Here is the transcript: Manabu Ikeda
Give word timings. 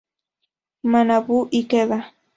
Manabu 0.91 1.37
Ikeda 1.59 1.97